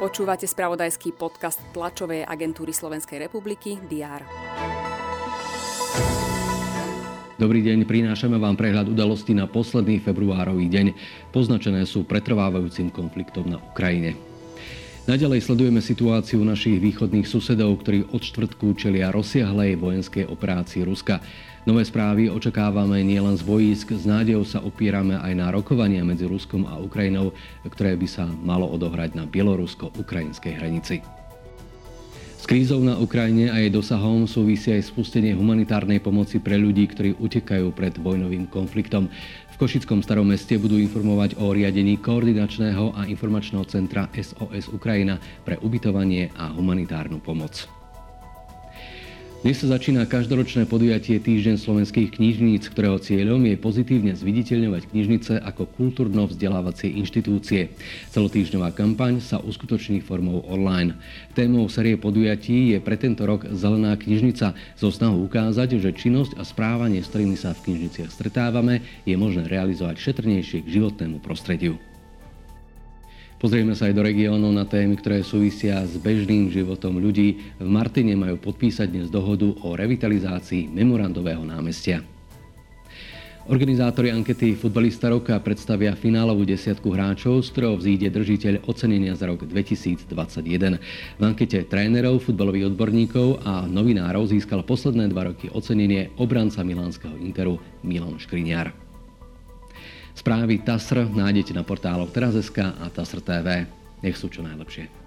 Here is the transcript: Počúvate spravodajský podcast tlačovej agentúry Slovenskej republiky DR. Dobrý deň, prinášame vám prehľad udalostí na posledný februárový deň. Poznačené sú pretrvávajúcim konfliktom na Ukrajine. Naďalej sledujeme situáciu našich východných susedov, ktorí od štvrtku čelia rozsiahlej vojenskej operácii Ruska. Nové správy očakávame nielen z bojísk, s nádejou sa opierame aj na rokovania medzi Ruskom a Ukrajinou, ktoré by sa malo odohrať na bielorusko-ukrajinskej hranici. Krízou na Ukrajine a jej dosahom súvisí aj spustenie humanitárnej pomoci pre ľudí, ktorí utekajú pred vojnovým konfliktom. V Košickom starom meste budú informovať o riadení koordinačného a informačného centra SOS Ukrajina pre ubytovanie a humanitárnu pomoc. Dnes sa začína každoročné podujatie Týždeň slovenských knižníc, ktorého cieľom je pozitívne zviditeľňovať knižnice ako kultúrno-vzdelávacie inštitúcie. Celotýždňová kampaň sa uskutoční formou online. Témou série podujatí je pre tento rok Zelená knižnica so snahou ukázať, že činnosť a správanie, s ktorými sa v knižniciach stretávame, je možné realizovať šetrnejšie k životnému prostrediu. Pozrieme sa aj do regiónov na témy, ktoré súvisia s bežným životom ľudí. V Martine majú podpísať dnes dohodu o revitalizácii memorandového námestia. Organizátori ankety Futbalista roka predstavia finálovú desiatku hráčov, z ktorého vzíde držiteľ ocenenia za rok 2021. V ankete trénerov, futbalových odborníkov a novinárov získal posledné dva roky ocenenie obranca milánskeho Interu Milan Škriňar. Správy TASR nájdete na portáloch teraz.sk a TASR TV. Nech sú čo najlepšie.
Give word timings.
Počúvate 0.00 0.48
spravodajský 0.48 1.12
podcast 1.12 1.60
tlačovej 1.76 2.24
agentúry 2.24 2.72
Slovenskej 2.72 3.20
republiky 3.28 3.76
DR. 3.84 4.24
Dobrý 7.36 7.60
deň, 7.64 7.84
prinášame 7.84 8.36
vám 8.36 8.56
prehľad 8.56 8.92
udalostí 8.92 9.32
na 9.32 9.44
posledný 9.44 10.00
februárový 10.00 10.68
deň. 10.72 10.86
Poznačené 11.32 11.84
sú 11.84 12.04
pretrvávajúcim 12.04 12.92
konfliktom 12.92 13.48
na 13.48 13.60
Ukrajine. 13.60 14.29
Naďalej 15.10 15.42
sledujeme 15.42 15.82
situáciu 15.82 16.38
našich 16.46 16.78
východných 16.78 17.26
susedov, 17.26 17.82
ktorí 17.82 18.14
od 18.14 18.22
štvrtku 18.22 18.78
čelia 18.78 19.10
rozsiahlej 19.10 19.74
vojenskej 19.74 20.30
operácii 20.30 20.86
Ruska. 20.86 21.18
Nové 21.66 21.82
správy 21.82 22.30
očakávame 22.30 23.02
nielen 23.02 23.34
z 23.34 23.42
bojísk, 23.42 23.90
s 23.90 24.06
nádejou 24.06 24.46
sa 24.46 24.62
opierame 24.62 25.18
aj 25.18 25.34
na 25.34 25.50
rokovania 25.50 26.06
medzi 26.06 26.30
Ruskom 26.30 26.62
a 26.62 26.78
Ukrajinou, 26.78 27.34
ktoré 27.66 27.98
by 27.98 28.06
sa 28.06 28.22
malo 28.22 28.70
odohrať 28.70 29.18
na 29.18 29.26
bielorusko-ukrajinskej 29.26 30.62
hranici. 30.62 31.02
Krízou 32.50 32.82
na 32.82 32.98
Ukrajine 32.98 33.46
a 33.46 33.62
jej 33.62 33.70
dosahom 33.70 34.26
súvisí 34.26 34.74
aj 34.74 34.90
spustenie 34.90 35.38
humanitárnej 35.38 36.02
pomoci 36.02 36.42
pre 36.42 36.58
ľudí, 36.58 36.82
ktorí 36.90 37.14
utekajú 37.22 37.70
pred 37.70 37.94
vojnovým 37.94 38.50
konfliktom. 38.50 39.06
V 39.06 39.54
Košickom 39.54 40.02
starom 40.02 40.26
meste 40.26 40.58
budú 40.58 40.74
informovať 40.74 41.38
o 41.38 41.54
riadení 41.54 42.02
koordinačného 42.02 42.98
a 42.98 43.06
informačného 43.06 43.62
centra 43.70 44.10
SOS 44.10 44.66
Ukrajina 44.74 45.22
pre 45.46 45.62
ubytovanie 45.62 46.34
a 46.34 46.50
humanitárnu 46.50 47.22
pomoc. 47.22 47.79
Dnes 49.40 49.56
sa 49.56 49.72
začína 49.72 50.04
každoročné 50.04 50.68
podujatie 50.68 51.16
Týždeň 51.16 51.56
slovenských 51.56 52.12
knižníc, 52.12 52.68
ktorého 52.76 53.00
cieľom 53.00 53.40
je 53.48 53.56
pozitívne 53.56 54.12
zviditeľňovať 54.12 54.92
knižnice 54.92 55.40
ako 55.40 55.64
kultúrno-vzdelávacie 55.80 56.92
inštitúcie. 57.00 57.72
Celotýždňová 58.12 58.76
kampaň 58.76 59.24
sa 59.24 59.40
uskutoční 59.40 60.04
formou 60.04 60.44
online. 60.44 60.92
Témou 61.32 61.72
série 61.72 61.96
podujatí 61.96 62.76
je 62.76 62.84
pre 62.84 63.00
tento 63.00 63.24
rok 63.24 63.48
Zelená 63.56 63.96
knižnica 63.96 64.52
so 64.76 64.92
snahou 64.92 65.24
ukázať, 65.24 65.80
že 65.80 65.96
činnosť 65.96 66.36
a 66.36 66.44
správanie, 66.44 67.00
s 67.00 67.08
ktorými 67.08 67.40
sa 67.40 67.56
v 67.56 67.64
knižniciach 67.64 68.12
stretávame, 68.12 68.84
je 69.08 69.16
možné 69.16 69.48
realizovať 69.48 70.04
šetrnejšie 70.04 70.68
k 70.68 70.72
životnému 70.76 71.16
prostrediu. 71.24 71.80
Pozrieme 73.40 73.72
sa 73.72 73.88
aj 73.88 73.96
do 73.96 74.04
regiónov 74.04 74.52
na 74.52 74.68
témy, 74.68 75.00
ktoré 75.00 75.24
súvisia 75.24 75.80
s 75.80 75.96
bežným 75.96 76.52
životom 76.52 77.00
ľudí. 77.00 77.40
V 77.56 77.64
Martine 77.64 78.12
majú 78.12 78.36
podpísať 78.36 78.92
dnes 78.92 79.08
dohodu 79.08 79.48
o 79.64 79.72
revitalizácii 79.72 80.68
memorandového 80.68 81.40
námestia. 81.40 82.04
Organizátori 83.48 84.12
ankety 84.12 84.52
Futbalista 84.52 85.08
roka 85.08 85.32
predstavia 85.40 85.96
finálovú 85.96 86.44
desiatku 86.44 86.92
hráčov, 86.92 87.40
z 87.40 87.48
ktorého 87.56 87.80
vzíde 87.80 88.12
držiteľ 88.12 88.68
ocenenia 88.68 89.16
za 89.16 89.24
rok 89.24 89.48
2021. 89.48 90.04
V 91.16 91.22
ankete 91.24 91.64
trénerov, 91.64 92.20
futbalových 92.20 92.76
odborníkov 92.76 93.40
a 93.40 93.64
novinárov 93.64 94.28
získal 94.28 94.68
posledné 94.68 95.08
dva 95.08 95.32
roky 95.32 95.48
ocenenie 95.48 96.12
obranca 96.20 96.60
milánskeho 96.60 97.16
Interu 97.16 97.56
Milan 97.80 98.20
Škriňar. 98.20 98.89
Správy 100.20 100.60
TASR 100.60 101.08
nájdete 101.08 101.56
na 101.56 101.64
portáloch 101.64 102.12
teraz.sk 102.12 102.60
a 102.60 102.92
TASR 102.92 103.24
TV. 103.24 103.64
Nech 104.04 104.20
sú 104.20 104.28
čo 104.28 104.44
najlepšie. 104.44 104.99